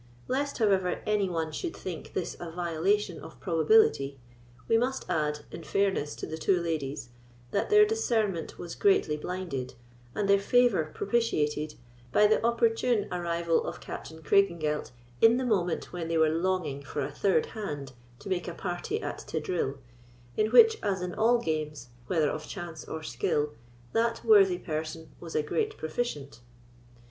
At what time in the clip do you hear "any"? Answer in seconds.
1.05-1.29